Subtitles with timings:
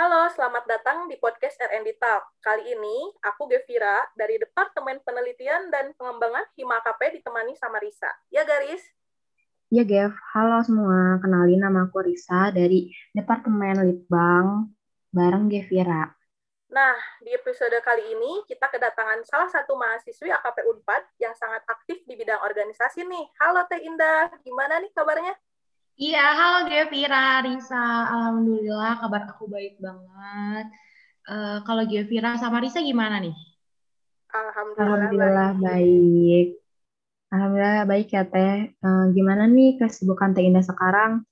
[0.00, 2.24] Halo, selamat datang di podcast R&D Talk.
[2.40, 8.08] Kali ini, aku Gevira dari Departemen Penelitian dan Pengembangan Hima KP ditemani sama Risa.
[8.32, 8.80] Ya, Garis?
[9.68, 10.16] Ya, Gev.
[10.32, 11.20] Halo semua.
[11.20, 14.72] Kenalin nama aku Risa dari Departemen Litbang
[15.12, 16.08] bareng Gevira.
[16.72, 22.00] Nah, di episode kali ini kita kedatangan salah satu mahasiswi AKP Unpad yang sangat aktif
[22.08, 23.36] di bidang organisasi nih.
[23.36, 25.36] Halo Teh Indah, gimana nih kabarnya?
[25.98, 28.10] Iya, halo Gevira, Risa.
[28.10, 30.66] Alhamdulillah kabar aku baik banget.
[31.26, 33.34] Uh, kalau Gevira sama Risa gimana nih?
[34.30, 36.46] Alhamdulillah, Alhamdulillah baik.
[37.30, 38.74] Alhamdulillah baik ya Teh.
[38.82, 41.26] Uh, gimana nih kesibukan Teh Indah sekarang?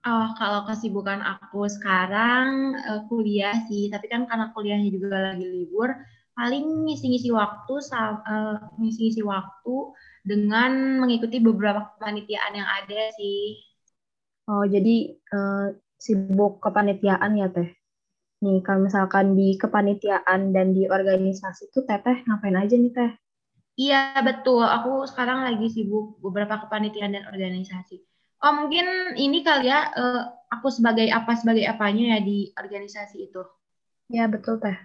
[0.00, 5.92] Oh, kalau kesibukan aku sekarang uh, kuliah sih, tapi kan karena kuliahnya juga lagi libur,
[6.32, 9.76] paling ngisi-ngisi waktu, uh, ngisi-ngisi waktu
[10.20, 13.60] dengan mengikuti beberapa kepanitiaan yang ada sih.
[14.50, 17.70] Oh, jadi uh, sibuk kepanitiaan ya, Teh?
[18.40, 23.12] Nih, kalau misalkan di kepanitiaan dan di organisasi itu Teteh ngapain aja nih, Teh?
[23.76, 24.64] Iya, betul.
[24.64, 28.00] Aku sekarang lagi sibuk beberapa kepanitiaan dan organisasi.
[28.40, 33.44] Oh, mungkin ini kali ya, uh, aku sebagai apa, sebagai apanya ya di organisasi itu.
[34.08, 34.76] Ya, betul, Teh.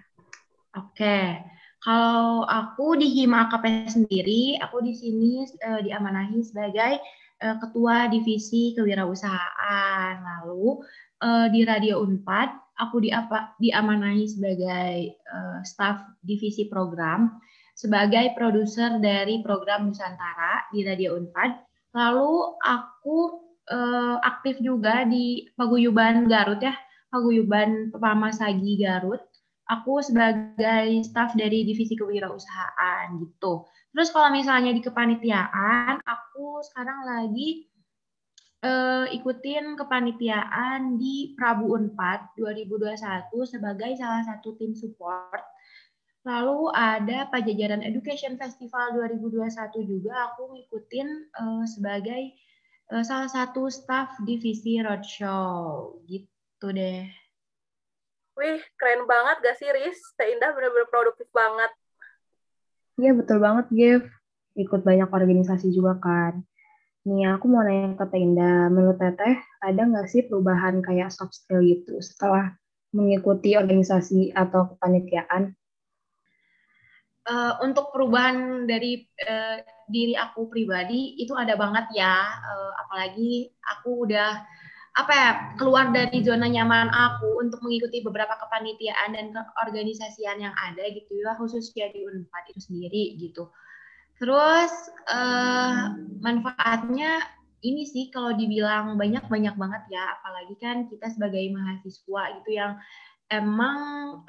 [0.76, 1.40] Oke.
[1.84, 6.98] Kalau aku di Hima AKP sendiri, aku di sini uh, diamanahi sebagai
[7.44, 10.14] uh, ketua divisi kewirausahaan.
[10.18, 10.82] Lalu
[11.22, 17.40] uh, di Radio Unpad aku di apa diamanahi sebagai uh, staf divisi program
[17.76, 21.50] sebagai produser dari program Nusantara di Radio Unpad.
[21.92, 23.18] Lalu aku
[23.68, 26.72] uh, aktif juga di Paguyuban Garut ya,
[27.12, 27.92] Paguyuban
[28.32, 29.20] Sagi Garut.
[29.66, 33.66] Aku sebagai staf dari divisi kewirausahaan gitu.
[33.90, 37.66] Terus kalau misalnya di kepanitiaan, aku sekarang lagi
[38.62, 45.42] uh, ikutin kepanitiaan di Prabu Unpad 2021 sebagai salah satu tim support.
[46.26, 49.46] Lalu ada Pajajaran Education Festival 2021
[49.86, 52.34] juga aku ngikutin uh, sebagai
[52.90, 57.06] uh, salah satu staff divisi roadshow gitu deh.
[58.36, 59.96] Wih, keren banget gak sih, Riz?
[60.12, 61.72] Teh Indah bener-bener produktif banget.
[63.00, 64.04] Iya betul banget, Gev.
[64.56, 66.44] Ikut banyak organisasi juga kan.
[67.08, 71.64] Nih, aku mau nanya ke Tenda, menurut Teteh, ada nggak sih perubahan kayak soft skill
[71.64, 72.52] gitu setelah
[72.92, 75.54] mengikuti organisasi atau kepanitiaan?
[77.26, 84.06] Uh, untuk perubahan dari uh, diri aku pribadi itu ada banget ya, uh, apalagi aku
[84.06, 84.42] udah
[84.96, 85.30] apa ya
[85.60, 91.36] keluar dari zona nyaman aku untuk mengikuti beberapa kepanitiaan dan keorganisasian yang ada gitu ya
[91.36, 93.52] khususnya di Unpad itu sendiri gitu.
[94.16, 94.72] Terus
[95.12, 95.92] uh,
[96.24, 97.20] manfaatnya
[97.60, 102.80] ini sih kalau dibilang banyak banyak banget ya apalagi kan kita sebagai mahasiswa gitu yang
[103.28, 103.76] emang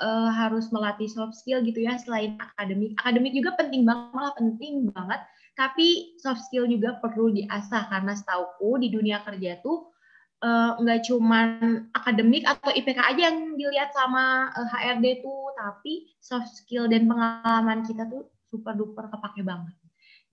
[0.04, 2.92] uh, harus melatih soft skill gitu ya selain akademik.
[3.00, 5.24] Akademik juga penting banget malah penting banget
[5.56, 9.96] tapi soft skill juga perlu diasah karena setauku di dunia kerja tuh
[10.38, 11.50] nggak uh, cuman
[11.98, 17.10] akademik atau IPK aja yang dilihat sama uh, eh, HRD tuh, tapi soft skill dan
[17.10, 19.74] pengalaman kita tuh super duper kepake banget.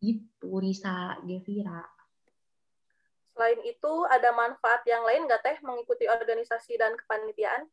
[0.04, 1.80] Gitu, Risa, Gevira.
[3.32, 7.64] Selain itu, ada manfaat yang lain nggak Teh mengikuti organisasi dan kepanitiaan?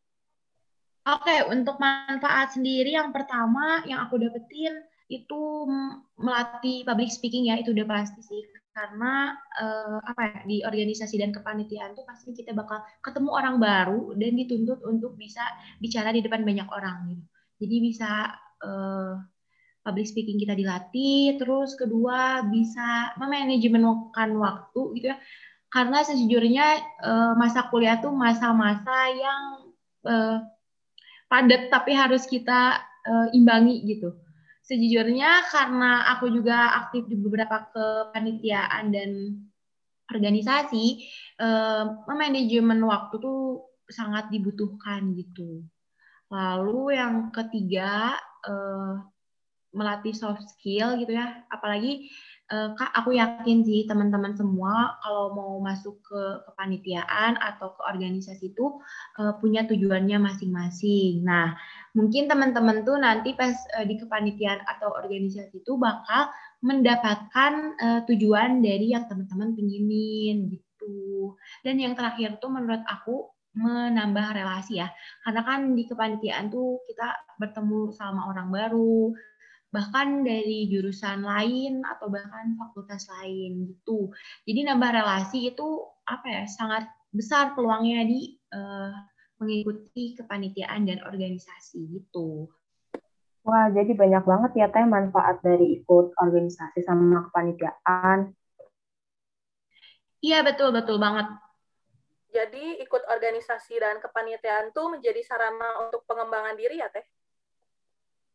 [1.12, 4.80] Oke, okay, untuk manfaat sendiri yang pertama yang aku dapetin
[5.12, 5.68] itu
[6.16, 8.42] melatih public speaking ya, itu udah pasti sih
[8.72, 14.16] karena uh, apa ya di organisasi dan kepanitiaan tuh pasti kita bakal ketemu orang baru
[14.16, 15.44] dan dituntut untuk bisa
[15.84, 17.24] bicara di depan banyak orang gitu.
[17.62, 18.32] Jadi bisa
[18.64, 19.20] uh,
[19.84, 25.18] public speaking kita dilatih, terus kedua bisa memanajemenkan waktu gitu ya.
[25.72, 26.66] Karena sejujurnya
[27.04, 29.42] uh, masa kuliah tuh masa-masa yang
[30.08, 30.38] uh,
[31.28, 34.16] padat tapi harus kita uh, imbangi gitu
[34.72, 39.12] sejujurnya karena aku juga aktif di beberapa kepanitiaan dan
[40.08, 40.86] organisasi,
[41.44, 45.68] eh, manajemen waktu tuh sangat dibutuhkan gitu.
[46.32, 48.16] Lalu yang ketiga,
[48.48, 48.96] eh,
[49.76, 52.12] melatih soft skill gitu ya, apalagi
[52.52, 56.22] uh, Kak, aku yakin sih teman-teman semua kalau mau masuk ke
[56.52, 58.84] kepanitiaan atau ke organisasi itu
[59.18, 61.24] uh, punya tujuannya masing-masing.
[61.24, 61.56] Nah,
[61.96, 66.30] mungkin teman-teman tuh nanti pas uh, di kepanitiaan atau organisasi itu bakal
[66.62, 67.74] mendapatkan
[68.06, 71.34] tujuan dari yang teman-teman pinginin gitu.
[71.66, 74.88] Dan yang terakhir tuh menurut aku menambah relasi ya.
[75.26, 79.12] Karena kan di kepanitiaan tuh kita bertemu sama orang baru,
[79.72, 84.12] bahkan dari jurusan lain atau bahkan fakultas lain gitu.
[84.44, 88.92] Jadi nambah relasi itu apa ya sangat besar peluangnya di uh,
[89.40, 92.52] mengikuti kepanitiaan dan organisasi gitu.
[93.42, 98.38] Wah, jadi banyak banget ya Teh manfaat dari ikut organisasi sama kepanitiaan.
[100.22, 101.26] Iya, betul, betul banget.
[102.30, 107.04] Jadi ikut organisasi dan kepanitiaan tuh menjadi sarana untuk pengembangan diri ya Teh?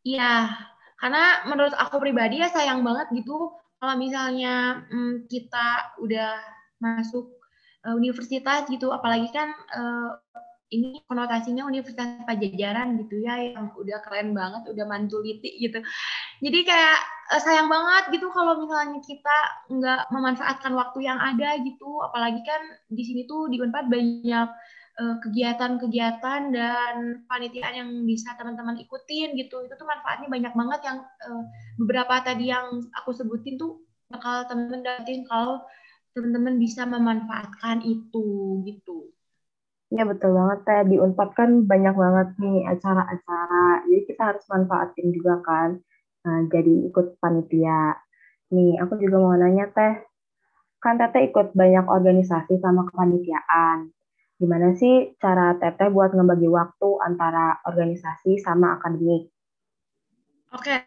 [0.03, 0.51] Iya,
[0.97, 6.41] karena menurut aku pribadi ya sayang banget gitu kalau misalnya hmm, kita udah
[6.81, 7.29] masuk
[7.85, 10.17] uh, universitas gitu, apalagi kan uh,
[10.75, 15.79] ini konotasinya Universitas Pajajaran gitu ya yang udah keren banget, udah mantuliti gitu.
[16.43, 16.99] Jadi kayak
[17.39, 19.39] sayang banget gitu kalau misalnya kita
[19.71, 24.49] nggak memanfaatkan waktu yang ada gitu, apalagi kan di sini tuh di Unpad banyak
[24.97, 26.95] kegiatan-kegiatan dan
[27.29, 29.61] panitiaan yang bisa teman-teman ikutin gitu.
[29.69, 31.43] Itu tuh manfaatnya banyak banget yang uh,
[31.77, 35.61] beberapa tadi yang aku sebutin tuh bakal teman-teman dapetin kalau
[36.17, 39.13] teman-teman bisa memanfaatkan itu gitu.
[39.93, 40.97] Iya betul banget teh di
[41.37, 45.79] kan banyak banget nih acara-acara, jadi kita harus manfaatin juga kan.
[46.27, 47.95] Nah, jadi ikut panitia.
[48.51, 49.95] Nih aku juga mau nanya teh,
[50.83, 53.95] kan teteh ikut banyak organisasi sama kepanitiaan.
[54.37, 59.33] Gimana sih cara teteh buat ngebagi waktu antara organisasi sama akademik?
[60.53, 60.85] Oke,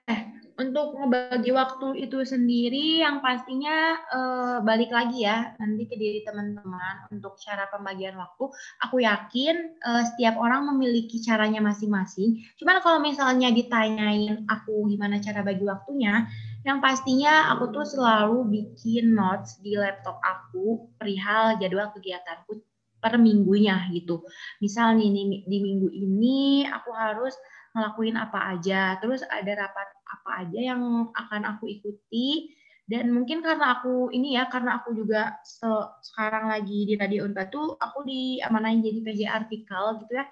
[0.59, 7.07] untuk ngebagi waktu itu sendiri yang pastinya uh, balik lagi ya nanti ke diri teman-teman
[7.15, 8.51] untuk cara pembagian waktu
[8.83, 15.47] aku yakin uh, setiap orang memiliki caranya masing-masing cuman kalau misalnya ditanyain aku gimana cara
[15.47, 16.27] bagi waktunya
[16.67, 22.59] yang pastinya aku tuh selalu bikin notes di laptop aku perihal jadwal kegiatanku
[22.99, 24.27] per minggunya gitu
[24.59, 27.33] misal nih di minggu ini aku harus
[27.73, 28.97] ngelakuin apa aja.
[29.01, 32.57] Terus ada rapat apa aja yang akan aku ikuti
[32.89, 35.69] dan mungkin karena aku ini ya karena aku juga se
[36.01, 40.25] sekarang lagi di Radio Unpad tuh aku diamanahin jadi PJ artikel gitu ya.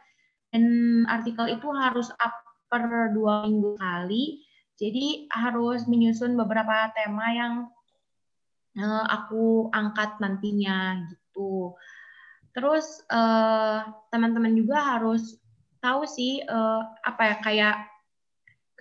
[0.49, 0.63] Dan
[1.05, 2.33] artikel itu harus up
[2.67, 4.41] per dua minggu kali.
[4.77, 7.53] Jadi harus menyusun beberapa tema yang
[8.77, 11.73] uh, aku angkat nantinya gitu.
[12.57, 15.37] Terus uh, teman-teman juga harus
[15.77, 17.75] tahu sih uh, apa ya kayak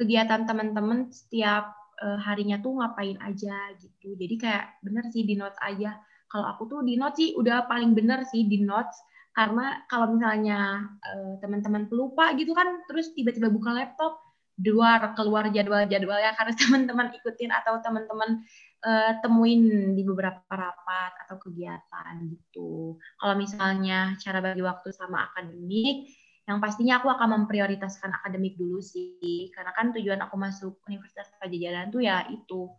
[0.00, 4.16] kegiatan teman-teman setiap uh, harinya tuh ngapain aja gitu.
[4.16, 6.00] Jadi kayak bener sih di notes aja.
[6.32, 8.96] Kalau aku tuh di notes sih udah paling bener sih di notes
[9.36, 14.25] karena kalau misalnya uh, teman-teman pelupa gitu kan terus tiba-tiba buka laptop
[14.56, 18.40] luar keluar jadwal-jadwal yang harus teman-teman ikutin atau teman-teman
[18.84, 22.96] uh, temuin di beberapa rapat atau kegiatan gitu.
[23.20, 26.08] Kalau misalnya cara bagi waktu sama akademik
[26.46, 31.90] yang pastinya aku akan memprioritaskan akademik dulu sih karena kan tujuan aku masuk Universitas Pajajaran
[31.90, 32.70] tuh ya itu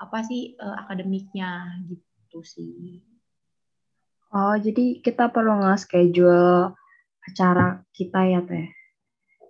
[0.00, 3.04] apa sih uh, akademiknya gitu sih.
[4.30, 6.72] Oh, jadi kita perlu nge-schedule
[7.26, 8.79] acara kita ya, Teh.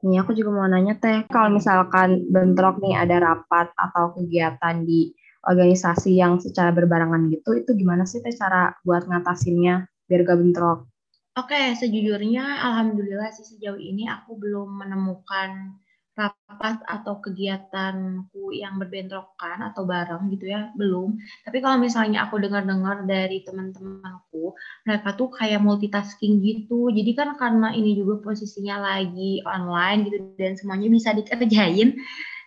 [0.00, 5.12] Nih, aku juga mau nanya, Teh, kalau misalkan bentrok nih ada rapat atau kegiatan di
[5.44, 10.78] organisasi yang secara berbarengan gitu, itu gimana sih, Teh, cara buat ngatasinnya biar gak bentrok?
[11.38, 15.79] Oke, sejujurnya alhamdulillah sih sejauh ini aku belum menemukan
[16.20, 21.16] rapat atau kegiatanku yang berbentrokan atau bareng gitu ya, belum.
[21.48, 24.52] Tapi kalau misalnya aku dengar-dengar dari teman-temanku,
[24.84, 26.92] mereka tuh kayak multitasking gitu.
[26.92, 31.96] Jadi kan karena ini juga posisinya lagi online gitu dan semuanya bisa dikerjain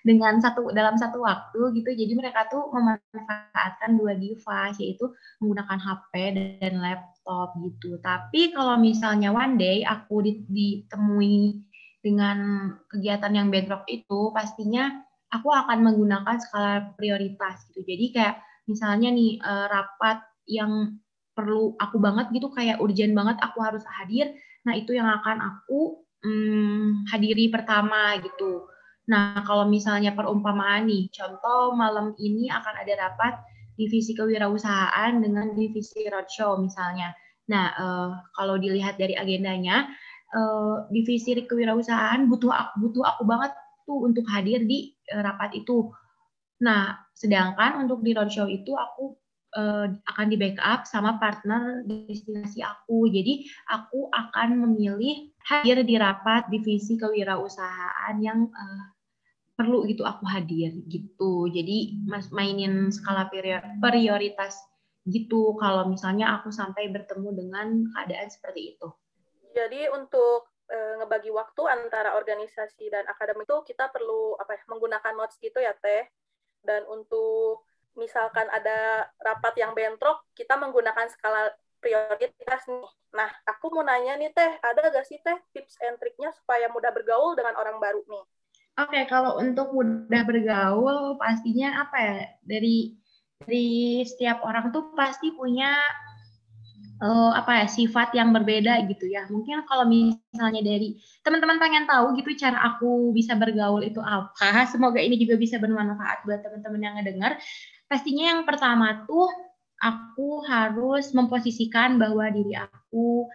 [0.04, 1.90] dengan satu dalam satu waktu gitu.
[1.96, 6.14] Jadi mereka tuh memanfaatkan dua device yaitu menggunakan HP
[6.60, 7.98] dan laptop gitu.
[8.04, 11.64] Tapi kalau misalnya one day aku ditemui
[12.04, 14.92] dengan kegiatan yang bentrok itu pastinya
[15.32, 17.82] aku akan menggunakan skala prioritas gitu.
[17.88, 18.36] Jadi kayak
[18.68, 21.00] misalnya nih eh, rapat yang
[21.34, 24.36] perlu aku banget gitu kayak urgent banget aku harus hadir.
[24.68, 28.70] Nah, itu yang akan aku hmm, hadiri pertama gitu.
[29.10, 33.34] Nah, kalau misalnya perumpamaan nih, contoh malam ini akan ada rapat
[33.76, 37.12] divisi kewirausahaan dengan divisi roadshow misalnya.
[37.52, 39.92] Nah, uh, kalau dilihat dari agendanya,
[40.34, 43.52] uh, divisi kewirausahaan butuh aku, butuh aku banget
[43.86, 45.94] tuh untuk hadir di uh, rapat itu.
[46.64, 49.16] Nah, sedangkan untuk di roadshow itu aku
[49.58, 53.08] uh, akan di backup sama partner destinasi aku.
[53.12, 58.84] Jadi aku akan memilih hadir di rapat divisi kewirausahaan yang uh,
[59.54, 61.48] perlu gitu aku hadir gitu.
[61.52, 64.58] Jadi mas mainin skala prioritas
[65.04, 68.88] gitu kalau misalnya aku sampai bertemu dengan keadaan seperti itu.
[69.54, 75.14] Jadi untuk e, ngebagi waktu antara organisasi dan akademik itu kita perlu apa ya menggunakan
[75.14, 76.10] notes gitu ya teh.
[76.66, 82.88] Dan untuk misalkan ada rapat yang bentrok, kita menggunakan skala prioritas nih.
[83.14, 86.90] Nah, aku mau nanya nih Teh, ada gak sih Teh tips and triknya supaya mudah
[86.96, 88.24] bergaul dengan orang baru nih?
[88.74, 92.18] Oke, okay, kalau untuk mudah bergaul pastinya apa ya?
[92.42, 92.98] Dari
[93.44, 95.78] dari setiap orang tuh pasti punya
[97.02, 99.26] uh, apa ya sifat yang berbeda gitu ya.
[99.32, 105.00] Mungkin kalau misalnya dari teman-teman pengen tahu gitu cara aku bisa bergaul itu apa, semoga
[105.00, 107.40] ini juga bisa bermanfaat buat teman-teman yang ngedengar.
[107.88, 109.30] Pastinya yang pertama tuh
[109.80, 113.28] aku harus memposisikan bahwa diri aku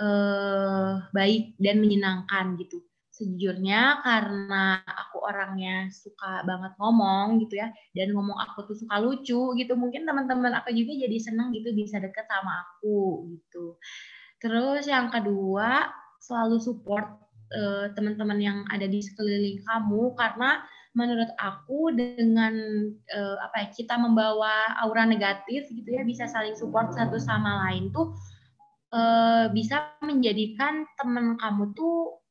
[0.00, 2.82] uh, baik dan menyenangkan gitu
[3.14, 9.54] sejujurnya karena aku orangnya suka banget ngomong gitu ya dan ngomong aku tuh suka lucu
[9.54, 13.78] gitu mungkin teman-teman aku juga jadi seneng gitu bisa deket sama aku gitu.
[14.42, 17.06] Terus yang kedua selalu support
[17.54, 22.54] uh, teman-teman yang ada di sekeliling kamu karena menurut aku dengan
[23.14, 27.90] uh, apa ya kita membawa aura negatif gitu ya bisa saling support satu sama lain
[27.94, 28.14] tuh
[28.94, 32.23] uh, bisa menjadikan teman kamu tuh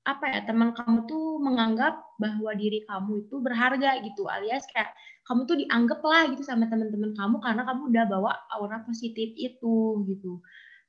[0.00, 4.96] apa ya teman kamu tuh menganggap bahwa diri kamu itu berharga gitu alias kayak
[5.28, 10.02] kamu tuh dianggap lah gitu sama teman-teman kamu karena kamu udah bawa aura positif itu
[10.08, 10.40] gitu.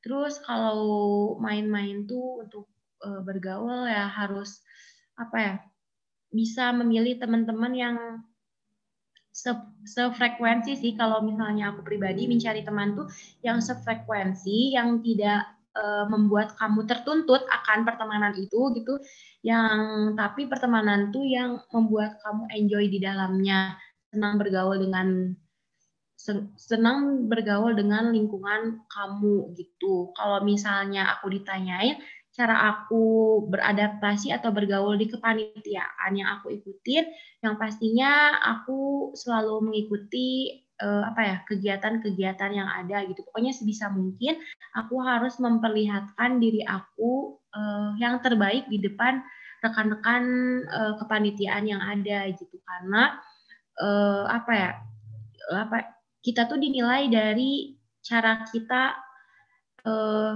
[0.02, 2.66] Terus kalau main-main tuh untuk
[3.06, 4.64] uh, bergaul ya harus
[5.20, 5.54] apa ya
[6.32, 7.98] bisa memilih teman-teman yang
[9.30, 9.52] se
[9.86, 10.98] sefrekuensi sih.
[10.98, 13.08] Kalau misalnya aku pribadi mencari teman tuh
[13.46, 19.00] yang sefrekuensi yang tidak uh, membuat kamu tertuntut akan pertemanan itu gitu.
[19.42, 19.80] Yang
[20.20, 23.76] tapi pertemanan tuh yang membuat kamu enjoy di dalamnya.
[24.12, 25.32] Senang bergaul dengan
[26.60, 30.14] senang bergaul dengan lingkungan kamu gitu.
[30.14, 31.98] Kalau misalnya aku ditanyain
[32.32, 33.04] cara aku
[33.52, 37.04] beradaptasi atau bergaul di kepanitiaan yang aku ikutin
[37.44, 43.22] yang pastinya aku selalu mengikuti uh, apa ya kegiatan-kegiatan yang ada gitu.
[43.30, 44.42] Pokoknya sebisa mungkin
[44.74, 49.22] aku harus memperlihatkan diri aku uh, yang terbaik di depan
[49.62, 50.24] rekan-rekan
[50.68, 53.22] uh, kepanitiaan yang ada gitu karena
[53.78, 54.72] uh, apa ya
[55.54, 55.78] apa
[56.26, 58.98] kita tuh dinilai dari cara kita
[59.86, 60.36] uh,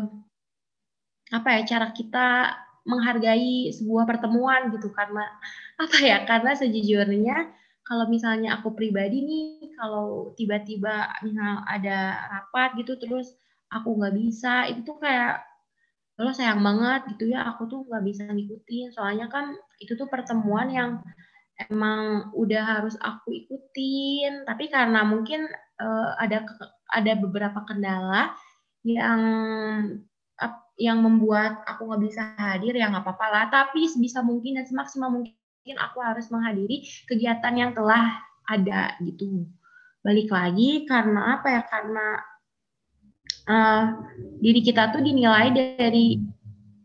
[1.34, 2.54] apa ya cara kita
[2.86, 5.26] menghargai sebuah pertemuan gitu karena
[5.84, 7.50] apa ya karena sejujurnya
[7.86, 13.38] kalau misalnya aku pribadi nih kalau tiba-tiba misal ada rapat gitu terus
[13.70, 15.46] aku nggak bisa itu tuh kayak
[16.16, 18.96] lo sayang banget gitu ya aku tuh nggak bisa ngikutin.
[18.96, 19.52] Soalnya kan
[19.84, 20.90] itu tuh pertemuan yang
[21.68, 24.48] emang udah harus aku ikutin.
[24.48, 25.44] Tapi karena mungkin
[25.80, 26.48] uh, ada
[26.96, 28.32] ada beberapa kendala
[28.86, 29.22] yang
[30.76, 33.46] yang membuat aku nggak bisa hadir ya nggak apa-apa lah.
[33.52, 39.50] Tapi sebisa mungkin dan semaksimal mungkin mungkin aku harus menghadiri kegiatan yang telah ada gitu.
[40.06, 41.62] Balik lagi karena apa ya?
[41.66, 42.22] Karena
[43.50, 43.84] uh,
[44.46, 46.22] diri kita tuh dinilai dari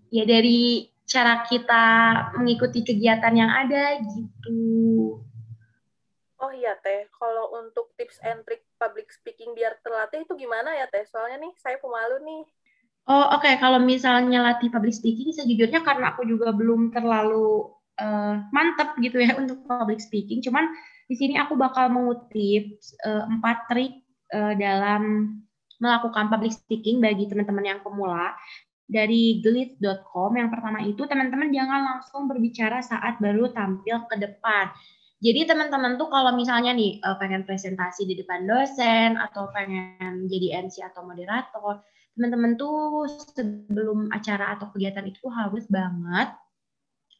[0.09, 1.85] ya dari cara kita
[2.41, 4.65] mengikuti kegiatan yang ada gitu.
[6.41, 10.89] Oh iya teh, kalau untuk tips and trick public speaking biar terlatih itu gimana ya
[10.89, 11.05] teh?
[11.05, 12.43] Soalnya nih saya pemalu nih.
[13.13, 13.61] Oh oke, okay.
[13.61, 19.37] kalau misalnya latih public speaking, sejujurnya karena aku juga belum terlalu uh, mantep gitu ya
[19.37, 20.41] untuk public speaking.
[20.41, 20.67] Cuman
[21.07, 23.93] di sini aku bakal mengutip uh, empat trik
[24.33, 25.35] uh, dalam
[25.81, 28.33] melakukan public speaking bagi teman-teman yang pemula
[28.91, 30.31] dari glit.com.
[30.35, 34.73] Yang pertama itu teman-teman jangan langsung berbicara saat baru tampil ke depan.
[35.21, 40.81] Jadi teman-teman tuh kalau misalnya nih pengen presentasi di depan dosen atau pengen jadi MC
[40.81, 41.85] atau moderator,
[42.17, 43.05] teman-teman tuh
[43.37, 46.33] sebelum acara atau kegiatan itu harus banget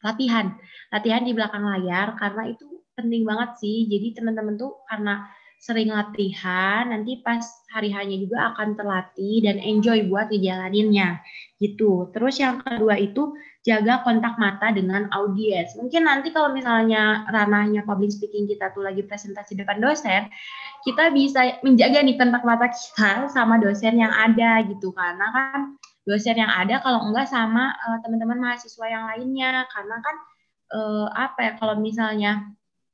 [0.05, 0.53] latihan.
[0.93, 2.65] Latihan di belakang layar karena itu
[2.97, 3.87] penting banget sih.
[3.87, 5.25] Jadi teman-teman tuh karena
[5.61, 11.21] sering latihan nanti pas hari hanya juga akan terlatih dan enjoy buat ngejalaninnya.
[11.61, 12.09] Gitu.
[12.11, 15.77] Terus yang kedua itu jaga kontak mata dengan audiens.
[15.77, 20.33] Mungkin nanti kalau misalnya ranahnya public speaking kita tuh lagi presentasi depan dosen
[20.81, 24.89] kita bisa menjaga nih kontak mata kita sama dosen yang ada gitu.
[24.97, 30.15] Karena kan dosen yang ada kalau enggak sama uh, teman-teman mahasiswa yang lainnya karena kan
[30.73, 32.49] uh, apa ya kalau misalnya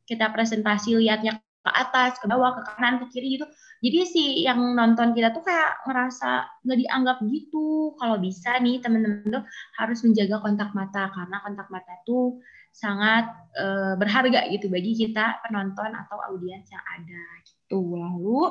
[0.08, 3.46] kita presentasi lihatnya ke atas, ke bawah, ke kanan, ke kiri gitu.
[3.84, 7.94] Jadi si yang nonton kita tuh kayak ngerasa nggak dianggap gitu.
[8.00, 9.44] Kalau bisa nih teman-teman tuh
[9.76, 12.40] harus menjaga kontak mata karena kontak mata tuh
[12.72, 13.28] sangat
[13.60, 17.80] uh, berharga gitu bagi kita penonton atau audiens yang ada gitu.
[18.00, 18.42] Lalu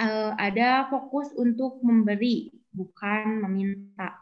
[0.00, 4.20] uh, ada fokus untuk memberi bukan meminta.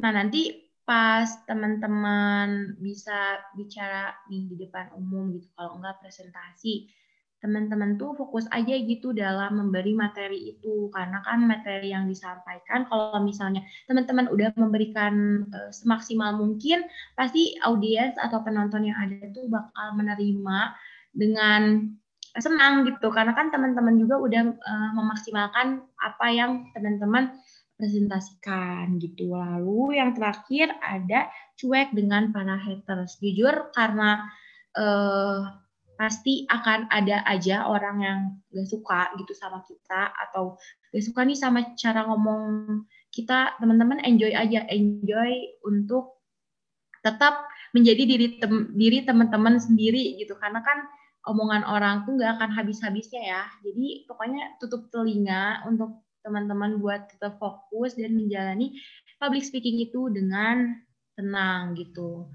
[0.00, 6.88] Nah, nanti pas teman-teman bisa bicara di, depan umum gitu, kalau enggak presentasi,
[7.44, 13.20] teman-teman tuh fokus aja gitu dalam memberi materi itu karena kan materi yang disampaikan kalau
[13.20, 19.92] misalnya teman-teman udah memberikan uh, semaksimal mungkin pasti audiens atau penonton yang ada tuh bakal
[19.92, 20.72] menerima
[21.12, 21.92] dengan
[22.40, 23.10] senang gitu.
[23.14, 27.30] Karena kan teman-teman juga udah uh, memaksimalkan apa yang teman-teman
[27.78, 29.34] presentasikan gitu.
[29.34, 33.18] Lalu yang terakhir ada cuek dengan para haters.
[33.18, 34.22] Jujur karena
[34.78, 35.62] uh,
[35.94, 38.18] pasti akan ada aja orang yang
[38.50, 40.58] gak suka gitu sama kita atau
[40.90, 42.42] gak suka nih sama cara ngomong
[43.14, 43.58] kita.
[43.62, 44.66] Teman-teman enjoy aja.
[44.70, 46.18] Enjoy untuk
[47.04, 50.38] tetap menjadi diri tem diri teman-teman sendiri gitu.
[50.38, 50.86] Karena kan
[51.24, 53.42] omongan orang tuh gak akan habis-habisnya ya.
[53.64, 58.76] Jadi pokoknya tutup telinga untuk teman-teman buat tetap fokus dan menjalani
[59.20, 60.80] public speaking itu dengan
[61.14, 62.28] tenang gitu.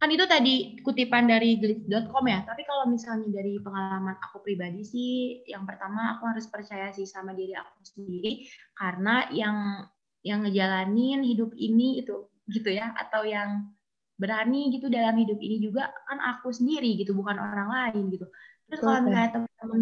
[0.00, 2.40] Kan itu tadi kutipan dari glitch.com ya.
[2.48, 7.36] Tapi kalau misalnya dari pengalaman aku pribadi sih yang pertama aku harus percaya sih sama
[7.36, 8.48] diri aku sendiri.
[8.72, 9.84] Karena yang
[10.24, 13.68] yang ngejalanin hidup ini itu gitu ya atau yang
[14.20, 18.28] berani gitu dalam hidup ini juga kan aku sendiri gitu bukan orang lain gitu.
[18.68, 19.80] Terus kalau misalnya teman-teman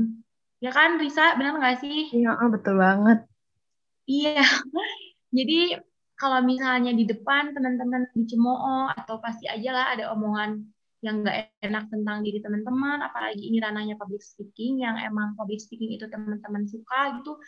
[0.63, 2.15] ya kan Risa benar nggak sih?
[2.15, 3.27] Iya betul banget.
[4.07, 4.47] Iya.
[5.37, 5.77] Jadi
[6.19, 10.63] kalau misalnya di depan teman-teman dicemooh atau pasti aja lah ada omongan
[10.99, 15.95] yang nggak enak tentang diri teman-teman, apalagi ini ranahnya public speaking yang emang public speaking
[15.95, 17.39] itu teman-teman suka gitu.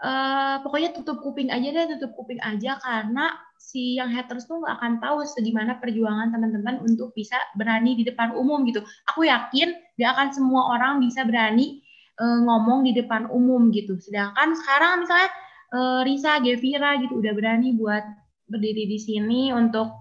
[0.00, 4.80] Uh, pokoknya tutup kuping aja deh, tutup kuping aja karena si yang haters tuh nggak
[4.80, 8.80] akan tahu segimana perjuangan teman-teman untuk bisa berani di depan umum gitu.
[9.12, 11.84] Aku yakin gak akan semua orang bisa berani
[12.16, 14.00] uh, ngomong di depan umum gitu.
[14.00, 15.28] Sedangkan sekarang misalnya
[15.76, 18.02] uh, Risa, Gevira gitu udah berani buat
[18.48, 19.92] berdiri di sini untuk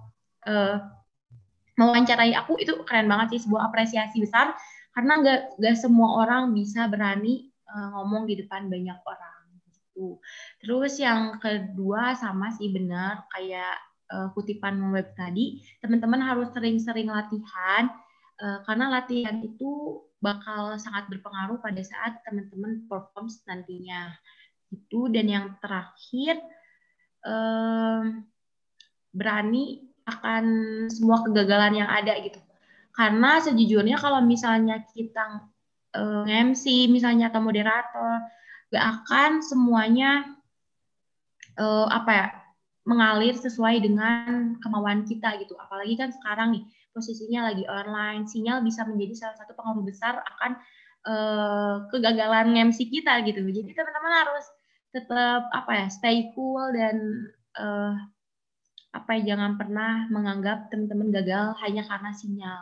[0.47, 0.79] uh,
[1.75, 4.55] mewawancarai aku itu keren banget sih sebuah apresiasi besar
[4.95, 9.38] karena nggak nggak semua orang bisa berani uh, ngomong di depan banyak orang
[9.99, 10.15] gitu.
[10.63, 13.75] Terus yang kedua sama sih benar kayak
[14.07, 17.91] uh, kutipan web tadi, teman-teman harus sering-sering latihan
[18.39, 24.15] uh, karena latihan itu bakal sangat berpengaruh pada saat teman-teman perform nantinya
[24.71, 26.39] itu dan yang terakhir
[27.23, 28.23] um,
[29.15, 30.45] berani akan
[30.91, 32.37] semua kegagalan yang ada gitu
[32.93, 35.47] karena sejujurnya kalau misalnya kita
[35.95, 38.27] uh, MC misalnya atau moderator
[38.69, 40.25] gak akan semuanya
[41.57, 42.27] uh, apa ya
[42.87, 45.53] mengalir sesuai dengan kemauan kita gitu.
[45.59, 50.51] Apalagi kan sekarang nih posisinya lagi online sinyal bisa menjadi salah satu pengaruh besar akan
[51.05, 53.45] uh, kegagalan MC kita gitu.
[53.45, 54.45] Jadi teman-teman harus
[54.89, 57.29] tetap apa ya stay cool dan
[57.61, 57.93] uh,
[58.89, 62.61] apa ya jangan pernah menganggap teman-teman gagal hanya karena sinyal.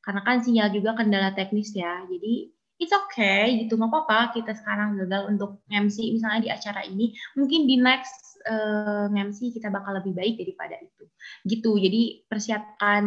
[0.00, 2.08] Karena kan sinyal juga kendala teknis ya.
[2.08, 3.74] Jadi it's okay gitu.
[3.78, 7.14] Nggak apa-apa kita sekarang gagal untuk MC misalnya di acara ini.
[7.34, 11.04] Mungkin di next uh, eh, MC kita bakal lebih baik daripada itu.
[11.46, 11.70] Gitu.
[11.78, 13.04] Jadi persiapkan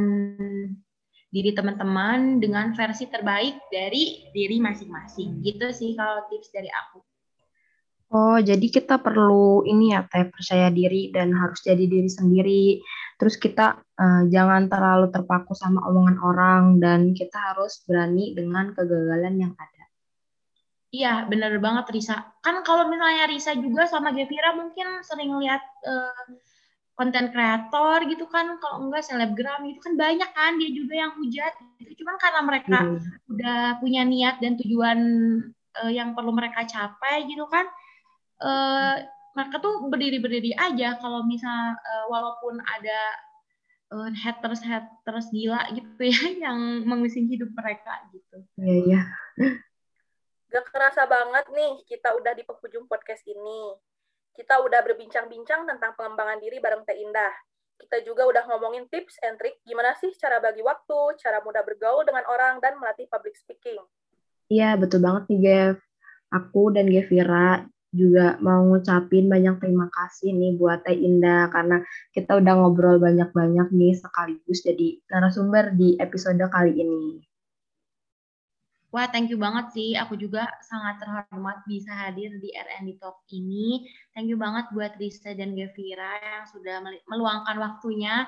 [1.31, 5.39] diri teman-teman dengan versi terbaik dari diri masing-masing.
[5.41, 6.99] Gitu sih kalau tips dari aku
[8.11, 12.83] Oh, jadi kita perlu ini ya, Teh, percaya diri dan harus jadi diri sendiri.
[13.15, 19.39] Terus kita uh, jangan terlalu terpaku sama omongan orang dan kita harus berani dengan kegagalan
[19.39, 19.83] yang ada.
[20.91, 22.35] Iya, bener banget Risa.
[22.43, 26.35] Kan kalau misalnya Risa juga sama Gevira mungkin sering lihat uh,
[26.99, 31.53] konten kreator gitu kan, kalau enggak selebgram gitu kan banyak kan dia juga yang hujat.
[31.79, 32.03] Gitu.
[32.03, 32.99] Cuman karena mereka hmm.
[33.31, 34.99] udah punya niat dan tujuan
[35.79, 37.71] uh, yang perlu mereka capai gitu kan,
[38.41, 38.95] uh,
[39.31, 42.99] mereka tuh berdiri-berdiri aja kalau misal uh, walaupun ada
[43.95, 48.43] uh, haters haters gila gitu ya yang mengusung hidup mereka gitu.
[48.59, 49.01] Iya iya.
[50.51, 53.75] Gak kerasa banget nih kita udah di penghujung podcast ini.
[54.31, 57.35] Kita udah berbincang-bincang tentang pengembangan diri bareng Teh Indah.
[57.79, 62.05] Kita juga udah ngomongin tips and trick gimana sih cara bagi waktu, cara mudah bergaul
[62.07, 63.81] dengan orang, dan melatih public speaking.
[64.47, 65.77] Iya, betul banget nih, Gev.
[66.31, 71.83] Aku dan Gevira juga mau ngucapin banyak terima kasih nih buat Teh Indah karena
[72.15, 77.19] kita udah ngobrol banyak-banyak nih sekaligus jadi narasumber di episode kali ini.
[78.91, 79.95] Wah, thank you banget sih.
[79.95, 83.87] Aku juga sangat terhormat bisa hadir di RND Talk ini.
[84.11, 88.27] Thank you banget buat Risa dan Gevira yang sudah meluangkan waktunya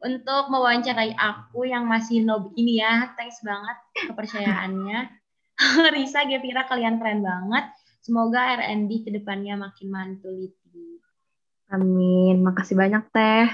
[0.00, 3.12] untuk mewawancarai aku yang masih noob ini ya.
[3.20, 3.76] Thanks banget
[4.08, 5.12] kepercayaannya.
[5.94, 7.68] Risa, Gevira, kalian keren banget.
[8.08, 11.04] Semoga RND ke depannya makin mantul itu.
[11.68, 12.40] Amin.
[12.40, 13.52] Makasih banyak, Teh.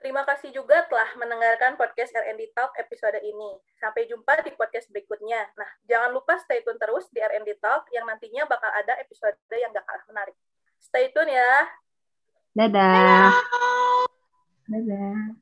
[0.00, 3.60] Terima kasih juga telah mendengarkan podcast R&D Talk episode ini.
[3.76, 5.44] Sampai jumpa di podcast berikutnya.
[5.60, 9.68] Nah, jangan lupa stay tune terus di R&D Talk yang nantinya bakal ada episode yang
[9.76, 10.36] gak kalah menarik.
[10.80, 11.68] Stay tune ya.
[12.56, 13.36] Dadah.
[14.72, 15.20] Dadah.